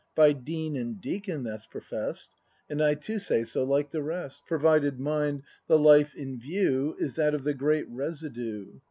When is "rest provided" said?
4.01-4.99